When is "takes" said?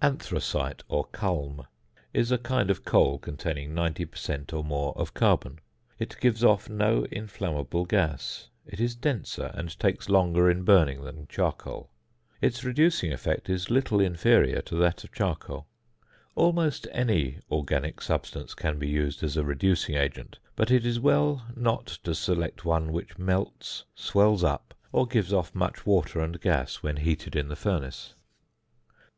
9.78-10.08